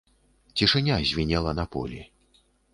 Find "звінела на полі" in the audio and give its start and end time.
1.11-2.03